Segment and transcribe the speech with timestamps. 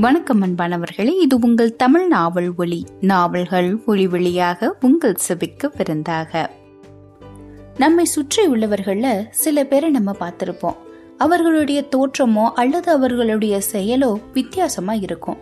[0.00, 6.50] வணக்கம் அன்பானவர்களே இது உங்கள் தமிழ் நாவல் ஒளி நாவல்கள் ஒளி வழியாக உங்கள் செவிக்கு விருந்தாக.
[7.76, 10.76] நம்மை சுற்றி உள்ளவர்கள சில பேரை நம்ம பார்த்திருப்போம்.
[11.18, 15.36] அவர்களுடைய தோற்றமோ அல்லது அவர்களுடைய செயலோ வித்தியாசமா இருக்கும்.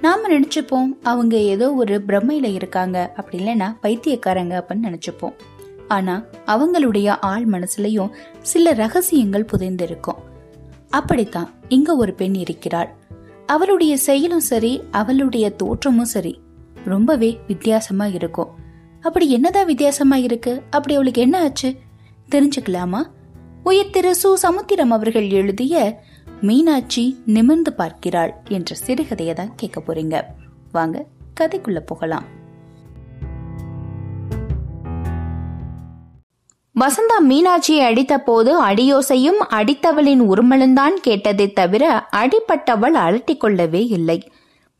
[0.00, 5.34] நாம நினைச்சுப்போம் அவங்க ஏதோ ஒரு பிரம்மையில இருக்காங்க அப்படி இல்லைன்னா பைத்தியக்காரங்க அப்படின்னு நினைச்சுப்போம்.
[5.88, 8.10] ஆனா அவங்களுடைய ஆள் மனசுலயும்
[8.40, 10.18] சில ரகசியங்கள் புதைந்திருக்கும்.
[10.90, 12.98] அப்படித்தான் இங்க ஒரு பெண் இருக்கிறாள்.
[13.50, 16.40] அவளுடைய செயலும் சரி அவளுடைய தோற்றமும் சரி.
[16.84, 18.48] ரொம்பவே வித்தியாசமா இருக்கும்.
[19.00, 20.62] அப்படி என்னதான் வித்தியாசமா இருக்கு?
[20.70, 21.76] அப்படி அவளுக்கு என்ன ஆச்சு?
[22.30, 23.02] தெரிஞ்சுக்கலாமா?
[23.64, 24.34] உயிர் திரு சு.
[24.34, 26.02] சமுத்திரம் அவர்கள் எழுதிய
[26.40, 30.22] மீனாட்சி நிமிர்ந்து பார்க்கிறாள் என்ற சிறுகதையை தான் கேட்க போறீங்க.
[30.72, 31.06] வாங்க
[31.40, 32.24] கதைக்குள்ள போகலாம்.
[36.80, 41.84] வசந்தா மீனாட்சியை அடித்த போது அடியோசையும் அடித்தவளின் உருமலும்தான் கேட்டதை தவிர
[42.16, 44.32] அடிப்பட்டவள் அழட்டிக் கொள்ளவே இல்லை.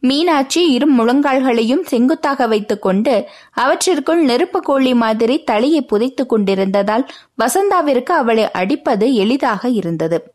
[0.03, 8.51] மீனாட்சி இரு முழங்கால்களையும் செங்குத்தாக வைத்துக் கொண்டு அவற்றிற்குள் நெருப்பு கோழி மாதிரி தலையை புதைத்துக் கொண்டிருந்ததால் வசந்தாவிற்கு அவளை
[8.51, 10.33] அடிப்பது எளிதாக இருந்தது.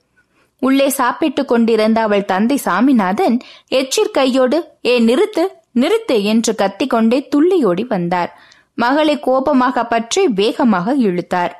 [0.59, 8.39] உள்ளே சாப்பிட்டுக் கொண்டிருந்த அவள் தந்தை சாமிநாதன் எச்சிற் கையோடு ஏ நிறுத்து நிறுத்து என்று கத்திக்கொண்டே துள்ளியோடி வந்தார்.
[8.75, 11.53] மகளை கோபமாக பற்றி வேகமாக இழுத்தார்.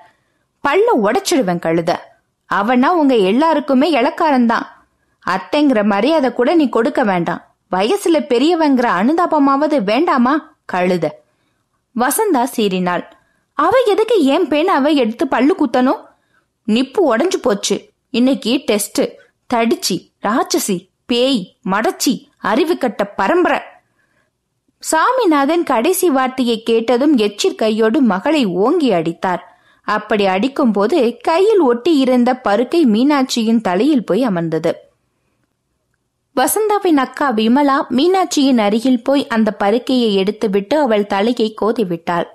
[0.67, 1.91] பல்ல உடைச்சிடுவேன் கழுத.
[2.45, 4.65] அவனா உங்க எல்லாருக்குமே இலக்காரன்தான்.
[5.25, 7.43] அத்தைங்கிற மரியாதை கூட நீ கொடுக்க வேண்டாம்.
[7.71, 11.05] வயசுல பெரியவங்கிற அனுதாபமாவது வேண்டாமா கழுத?
[11.95, 13.03] வசந்தா சீறினாள்.
[13.53, 16.01] அவ எதுக்கு ஏன் பேனாவை எடுத்து பல்லு குத்தணும்?
[16.67, 17.89] நிப்பு உடஞ்சு போச்சு.
[18.09, 19.01] இன்னைக்கு டெஸ்ட்
[19.53, 23.59] தடிச்சி ராட்சசி பேய் மடச்சி அறிவு கட்ட பரம்பரை.
[24.91, 29.43] சாமிநாதன் கடைசி வார்த்தையை கேட்டதும் எச்சிற் கையோடு மகளை ஓங்கி அடித்தார்.
[29.87, 34.71] அப்படி அடிக்கும்போது கையில் ஒட்டி இருந்த பருக்கை மீனாட்சியின் தலையில் போய் அமர்ந்தது.
[36.35, 42.27] வசந்தாவின் அக்கா விமலா மீனாட்சியின் அருகில் போய் அந்த பருக்கையை எடுத்துவிட்டு அவள் தலையை கோதிவிட்டாள்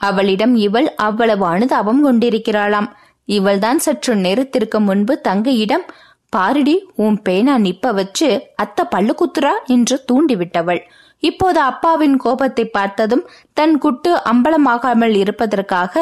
[0.00, 2.88] அவளிடம் இவள் அவ்வளவு அனுதாபம் கொண்டிருக்கிறாளாம்.
[3.28, 5.84] இவள்தான் சற்று நேரத்திற்கு முன்பு தங்கையிடம்
[6.28, 8.28] பாருடி உன் பேனா நிப்ப வச்சு
[8.62, 10.80] அத்த பல்லு குத்துறா என்று தூண்டிவிட்டவள்.
[11.20, 15.94] இப்போது அப்பாவின் கோபத்தை பார்த்ததும் தன் குட்டு அம்பலமாகாமல் இருப்பதற்காக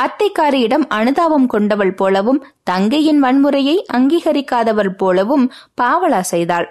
[0.00, 5.46] அத்தைக்காரியிடம் அனுதாபம் கொண்டவள் போலவும் தங்கையின் வன்முறையை அங்கீகரிக்காதவள் போலவும்
[5.82, 6.68] பாவலா செய்தாள்.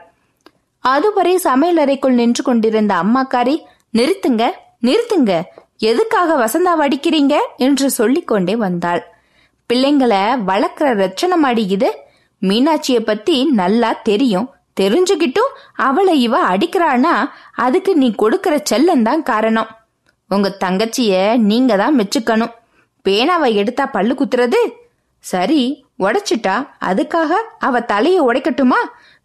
[0.83, 3.55] அதுவரை சமையலறைக்குள் நின்று கொண்டிருந்த அம்மாக்காரி
[3.97, 4.43] நிறுத்துங்க
[4.83, 5.31] நிறுத்துங்க
[5.77, 7.35] எதுக்காக வசந்தா வடிக்கிறீங்க?
[7.57, 9.01] என்று சொல்லிக்கொண்டே வந்தாள்.
[9.69, 11.89] பிள்ளைங்களை வளர்க்கிற ரச்சனம் அடி இது.
[12.41, 14.47] மீனாட்சியை பத்தி நல்லா தெரியும்.
[14.79, 15.53] தெரிஞ்சுக்கிட்டும்
[15.87, 17.13] அவளை இவ அடிக்கிறானா
[17.65, 19.69] அதுக்கு நீ கொடுக்கற செல்லம் தான் காரணம்.
[20.31, 21.13] உங்க தங்கச்சிய
[21.49, 22.53] நீங்க தான் மெச்சுக்கணும்.
[23.05, 24.61] பேனாவை எடுத்தா பல்லு குத்துறது?
[25.23, 25.61] சரி
[25.99, 26.55] உடைச்சிட்டா
[26.89, 27.31] அதுக்காக
[27.67, 28.79] அவ தலைய உடைக்கட்டுமா?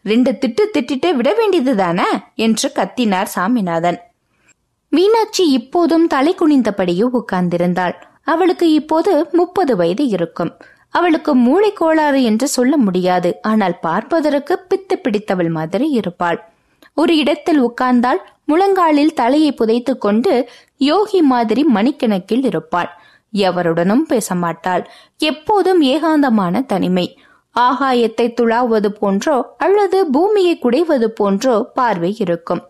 [0.05, 2.09] ரெண்டு திட்டு திட்டிட்டு விட வேண்டியது தானே
[2.45, 3.99] என்று கத்தினார் சாமிநாதன்.
[4.93, 7.95] மீனாட்சி இப்போதும் தலை குனிந்தபடியே உட்கார்ந்திருந்தாள்.
[8.33, 10.53] அவளுக்கு இப்போது முப்பது வயது இருக்கும்.
[10.95, 13.31] அவளுக்கு மூளை கோளாறு என்று சொல்ல முடியாது.
[13.43, 16.39] ஆனால் பார்ப்பதற்கு பித்து பிடித்தவள் மாதிரி இருப்பாள்.
[16.93, 20.33] ஒரு இடத்தில் உட்கார்ந்தால் முழங்காலில் தலையை புதைத்து கொண்டு
[20.91, 22.91] யோகி மாதிரி மணிக்கணக்கில் இருப்பாள்.
[23.33, 24.83] எவருடனும் பேச மாட்டாள்
[25.23, 27.07] எப்போதும் ஏகாந்தமான தனிமை.
[27.57, 32.63] ஆகாயத்தை துளாவது போன்றோ அல்லது பூமியை குடைவது போன்றோ பார்வை இருக்கும்.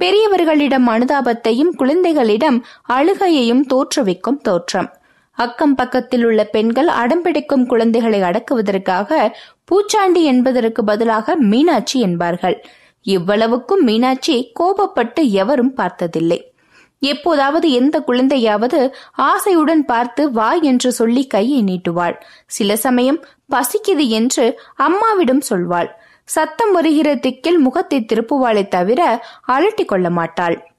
[0.00, 2.58] பெரியவர்களிடம் அனுதாபத்தையும் குழந்தைகளிடம்
[2.88, 4.88] அழுகையையும் தோற்றுவிக்கும் தோற்றம்.
[5.32, 9.32] அக்கம் பக்கத்தில் உள்ள பெண்கள் அடம்பிடிக்கும் குழந்தைகளை அடக்குவதற்காக
[9.70, 12.64] பூச்சாண்டி என்பதற்கு பதிலாக மீனாட்சி என்பார்கள்.
[13.02, 16.50] இவ்வளவுக்கும் மீனாட்சி கோபப்பட்டு எவரும் பார்த்ததில்லை.
[16.98, 22.14] எப்போதாவது எந்த குழந்தையாவது ஆசையுடன் பார்த்து வா என்று சொல்லி கையை நீட்டுவாள்.
[22.46, 25.88] சில சமயம் பசிக்குது என்று அம்மாவிடம் சொல்வாள்.
[26.24, 30.71] சத்தம் வருகிற திக்கில் முகத்தை திருப்புவாளை தவிர அலட்டிக் கொள்ள மாட்டாள்.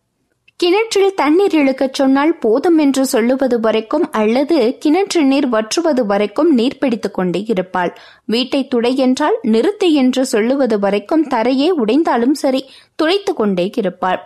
[0.64, 7.14] கிணற்றில் தண்ணீர் இழுக்கச் சொன்னால் போதும் என்று சொல்லுவது வரைக்கும் அல்லது கிணற்று நீர் வற்றுவது வரைக்கும் நீர் பிடித்துக்
[7.14, 7.98] கொண்டே இருப்பாள்.
[8.26, 12.66] வீட்டை துடை என்றால் நிறுத்து என்று சொல்லுவது வரைக்கும் தரையே உடைந்தாலும் சரி
[12.96, 14.20] துடைத்துக் கொண்டே இருப்பாள்.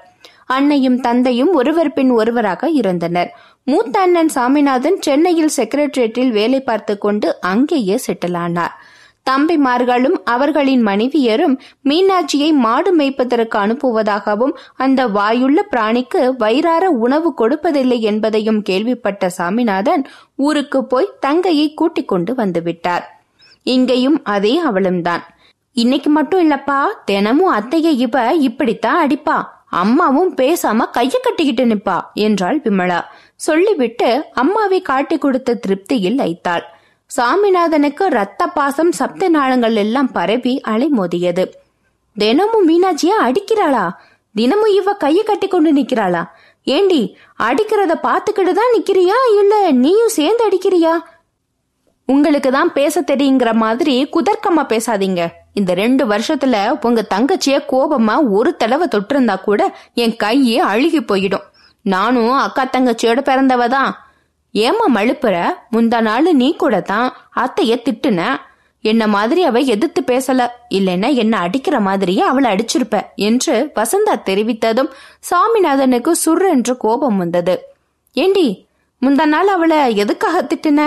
[0.46, 3.32] அன்னையும் தந்தையும் ஒருவர் பின் ஒருவராக இருந்தனர்.
[3.64, 8.76] மூத்த அண்ணன் சாமிநாதன் சென்னையில் செக்ரட்டரியேட்டில் வேலை பார்த்து கொண்டு அங்கேயே செட்டில் ஆனார்.
[9.30, 11.56] தம்பிமார்களும் அவர்களின் மனைவியரும்
[11.90, 21.16] மீனாட்சியை மாடு மேய்ப்பதற்கு அனுப்புவதாகவும் அந்த வாயுள்ள பிராணிக்கு வயிறார உணவு கொடுப்பதில்லை என்பதையும் கேள்விப்பட்ட சாமிநாதன் ஊருக்கு போய்
[21.20, 23.06] தங்கையை கூட்டிக் கொண்டு வந்துவிட்டார்.
[23.64, 25.26] இங்கேயும் அதே அவளும்தான்
[25.76, 29.38] இன்னைக்கு மட்டும் இல்லப்பா தினமும் அத்தையை இவ இப்படித்தான் அடிப்பா.
[29.82, 33.00] அம்மாவும் பேசாம கைய கட்டிக்கிட்டு நிப்பா என்றாள் விமலா.
[33.36, 36.66] சொல்லிவிட்டு அம்மாவை காட்டி கொடுத்த திருப்தியில் ஐத்தாள்
[37.12, 41.46] சாமிநாதனுக்கு ரத்த பாசம் சப்த நாளங்கள் எல்லாம் பரவி அலைமோதியது.
[42.16, 43.86] தினமும் மீனாட்சிய அடிக்கிறாளா?
[44.36, 46.24] தினமும் இவ கைய கட்டி கொண்டு நிக்கிறாளா
[46.64, 47.00] ஏண்டி
[47.40, 49.18] அடிக்கிறத பாத்துக்கிட்டு தான் நிக்கிறியா?
[49.40, 50.94] இல்ல நீயும் சேர்ந்து அடிக்கிறியா?
[52.06, 55.22] உங்களுக்கு தான் பேச தெரியுங்கிற மாதிரி குதர்க்கமா பேசாதீங்க.
[55.54, 59.62] இந்த ரெண்டு வருஷத்துல உங்க தங்கச்சிய கோபமா ஒரு தடவை தொட்டிருந்தா கூட
[59.94, 61.48] என் கையே அழுகி போயிடும்.
[61.82, 63.92] நானும் அக்கா தங்கச்சியோட பிறந்தவ தான்
[64.54, 65.36] ஏமா மழுப்புற?
[65.72, 68.22] முந்தா நாள் நீ கூட தான் அத்தைய திட்டுன.
[68.82, 70.48] என்ன மாதிரி அவ எதிர்த்து பேசல.
[70.70, 74.94] இல்லைன்னா என்ன அடிக்கிற மாதிரியே அவளை அடிச்சிருப்ப என்று வசந்தா தெரிவித்ததும்
[75.30, 77.56] சாமிநாதனுக்கு சுர் என்று கோபம் வந்தது.
[78.14, 78.68] ஏண்டி
[79.02, 80.82] முந்தா நாள் அவளை எதுக்காக திட்டுன?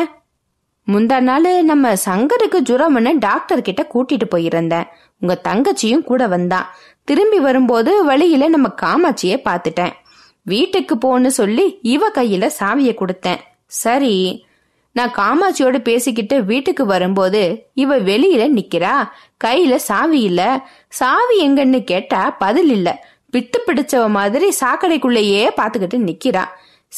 [0.89, 4.89] முந்தா நாள் நம்ம சங்கருக்கு ஜுரம்னு டாக்டர் கிட்ட கூட்டிட்டு போயிருந்தேன்
[5.21, 6.71] உங்க தங்கச்சியும் கூட வந்தான்
[7.05, 9.95] திரும்பி வரும்போது வழியில நம்ம காமாட்சியை பாத்துட்டேன்
[10.43, 13.41] வீட்டுக்கு போன்னு சொல்லி இவ கையில சாவிய கொடுத்தேன்.
[13.71, 14.45] சரி
[14.93, 19.09] நான் காமாட்சியோட பேசிக்கிட்டு வீட்டுக்கு வரும்போது இவ வெளியில நிக்கிறா.
[19.45, 20.69] கையில சாவி இல்ல.
[20.89, 23.07] சாவி எங்கன்னு கேட்டா பதில் இல்ல.
[23.33, 26.45] பித்து பிடிச்சவ மாதிரி சாக்கடைக்குள்ளேயே பாத்துக்கிட்டு நிக்கிறா.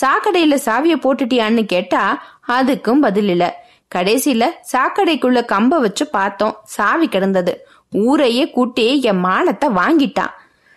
[0.01, 3.67] சாக்கடையில சாவிய போட்டுட்டியான்னு கேட்டா அதுக்கும் பதில் இல்ல.
[3.95, 6.57] கடைசியில சாக்கடைக்குள்ள கம்ப வச்சு பார்த்தோம்.
[6.65, 7.67] சாவி கிடந்தது.
[7.91, 10.35] ஊரையே கூட்டி என் மானத்தை வாங்கிட்டான்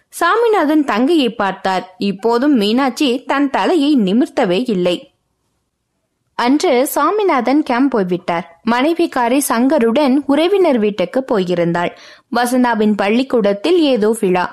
[0.09, 1.95] சாமிநாதன் தங்கையை பார்த்தார்.
[1.97, 5.09] இப்போதும் மீனாட்சி தன் தலையை நிமிர்த்தவே இல்லை.
[6.45, 8.45] அன்று சாமிநாதன் கேம்ப் போய்விட்டார்.
[8.71, 11.91] மனைவிக்காரி சங்கருடன் உறவினர் வீட்டுக்கு போயிருந்தாள்.
[12.35, 14.45] வசந்தாவின் பள்ளிக்கூடத்தில் ஏதோ விழா.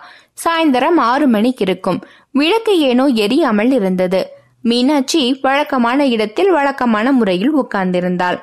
[0.44, 1.98] சாயந்தரம் ஆறு மணிக்கு இருக்கும்.
[2.32, 4.20] விளக்கு ஏனோ எரியாமல் இருந்தது.
[4.62, 8.38] மீனாட்சி வழக்கமான இடத்தில் வழக்கமான முறையில் உட்கார்ந்திருந்தாள்.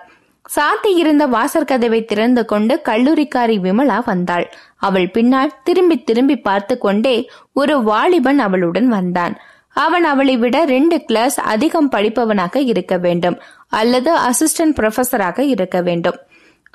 [0.46, 4.48] சாத்தி இருந்த வாசற்கதவை திறந்து கொண்டு கல்லூரிக்காரி விமலா வந்தாள்.
[4.78, 7.16] அவள் பின்னால் திரும்பி திரும்பி பார்த்து கொண்டே
[7.54, 9.36] ஒரு வாலிபன் அவளுடன் வந்தான்.
[9.80, 13.38] அவன் அவளை விட ரெண்டு கிளாஸ் அதிகம் படிப்பவனாக இருக்க வேண்டும்.
[13.68, 16.20] அல்லது அசிஸ்டன்ட் ப்ரொஃபஸராக இருக்க வேண்டும்.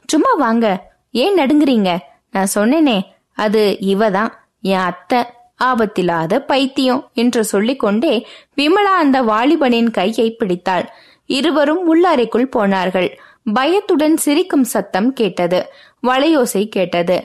[0.06, 0.66] சும்மா வாங்க.
[1.10, 1.98] ஏன் நடுங்குறீங்க?
[2.30, 2.98] நான் சொன்னேனே.
[3.34, 4.30] அது இவதான்.
[4.60, 5.20] என் அத்தை.
[5.64, 8.14] ஆபத்தில்லாத பைத்தியம் என்று சொல்லிக்கொண்டே
[8.56, 10.86] விமலா அந்த வாலிபனின் கையை பிடித்தாள்.
[11.26, 13.08] இருவரும் உள்ளறைக்குள் போனார்கள்.
[13.52, 15.60] பயத்துடன் சிரிக்கும் சத்தம் கேட்டது.
[16.02, 17.18] வளையோசை கேட்டது.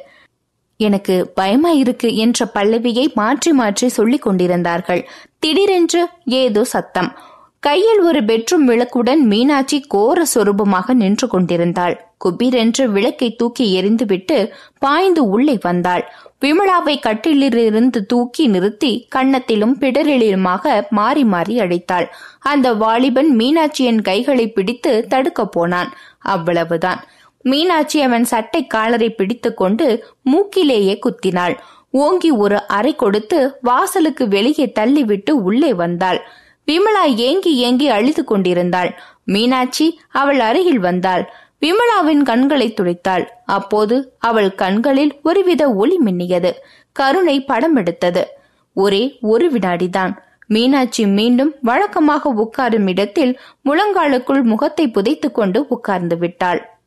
[0.79, 5.01] எனக்கு பயமா இருக்கு என்ற பல்லவியை மாற்றி மாற்றி சொல்லிக் கொண்டிருந்தார்கள்
[5.39, 7.17] திடீரென்று ஏதோ சத்தம்.
[7.59, 11.95] கையில் ஒரு பெட்ரூம் விளக்குடன் மீனாட்சி கோர சொரூபமாக நின்று கொண்டிருந்தாள்.
[12.25, 14.49] குபீரென்று விளக்கை தூக்கி எறிந்துவிட்டு
[14.79, 16.03] பாய்ந்து உள்ளே வந்தாள்.
[16.41, 22.07] விமலாவை கட்டிலிருந்து தூக்கி நிறுத்தி கன்னத்திலும் பிடரிலுமாக மாறி மாறி அடைத்தாள்.
[22.39, 25.93] அந்த வாலிபன் மீனாட்சியின் கைகளை பிடித்து தடுக்க போனான்.
[26.19, 27.03] அவ்வளவுதான்.
[27.41, 31.57] மீனாட்சி அவன் சட்டை காலரை பிடித்து கொண்டு மூக்கிலேயே குத்தினாள்.
[31.91, 36.21] ஓங்கி ஒரு அறை கொடுத்து வாசலுக்கு வெளியே தள்ளிவிட்டு உள்ளே வந்தாள்.
[36.67, 38.99] விமலா ஏங்கி ஏங்கி அழுது கொண்டிருந்தாள்.
[39.23, 41.33] மீனாட்சி அவள் அருகில் வந்தாள்.
[41.61, 43.25] விமலாவின் கண்களை துடைத்தாள்.
[43.45, 46.51] அப்போது அவள் கண்களில் ஒருவித ஒளி மின்னியது.
[46.91, 48.27] கருணை படம் எடுத்தது.
[48.73, 50.13] ஒரே ஒரு வினாடிதான்.
[50.47, 56.78] மீனாட்சி மீண்டும் வழக்கமாக உட்காரும் இடத்தில் முழங்காலுக்குள் முகத்தை புதைத்துக் கொண்டு உட்கார்ந்து விட்டாள்.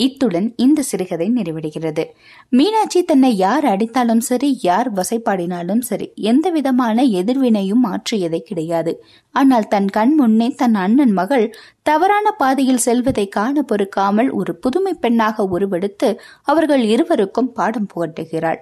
[0.00, 2.04] இத்துடன் இந்த சிறுகதை நிறைவடைகிறது.
[2.48, 8.92] மீனாட்சி தன்னை யார் அடித்தாலும் சரி யார் வசைப்பாடினாலும் சரி எந்த விதமான எதிர்வினையும் மாற்றியதை கிடையாது.
[9.34, 11.46] ஆனால் தன் கண் முன்னே தன் அண்ணன் மகள்
[11.82, 16.10] தவறான பாதையில் செல்வதை காண பொறுக்காமல் ஒரு புதுமை பெண்ணாக உருவெடுத்து
[16.42, 18.60] அவர்கள் இருவருக்கும் பாடம் புகட்டுகிறாள்.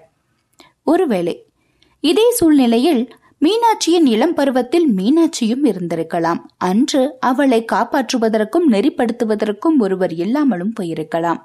[0.82, 1.36] ஒருவேளை
[2.04, 3.04] இதே சூழ்நிலையில்
[3.44, 6.38] மீனாட்சியின் இளம் பருவத்தில் மீனாட்சியும் இருந்திருக்கலாம்.
[6.56, 11.38] அன்று அவளை காப்பாற்றுவதற்கும் நெறிப்படுத்துவதற்கும் ஒருவர் இல்லாமலும் போயிருக்கலாம்.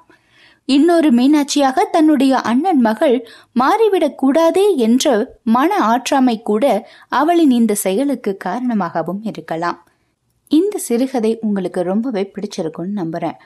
[0.64, 3.28] இன்னொரு மீனாட்சியாக தன்னுடைய அண்ணன் மகள்
[3.60, 9.88] மாறிவிடக் கூடாதே என்ற மன ஆற்றாமை கூட அவளின் இந்த செயலுக்கு காரணமாகவும் இருக்கலாம்.
[10.48, 13.36] இந்த சிறுகதை உங்களுக்கு ரொம்பவே பிடிச்சிருக்கும்னு நம்புறேன்.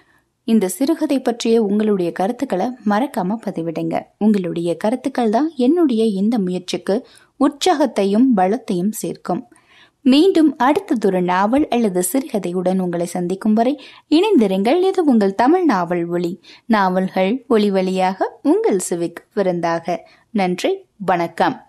[0.45, 4.01] இந்த சிறுகதை பற்றிய உங்களுடைய கருத்துக்களை மறக்காம பதிவிடுங்க.
[4.19, 9.53] உங்களுடைய கருத்துக்கள் தான் என்னுடைய இந்த முயற்சிக்கு உற்சாகத்தையும் பலத்தையும் சேர்க்கும்.
[10.01, 14.83] மீண்டும் அடுத்ததொரு நாவல் அல்லது சிறுகதையுடன் உங்களை சந்திக்கும் வரை இணைந்திருங்கள்.
[14.83, 20.09] இது உங்கள் தமிழ் நாவல் ஒளி நாவல்கள் ஒளி வழியாக உங்கள் சிவிக் விருந்தாக.
[20.31, 21.66] நன்றி வணக்கம்.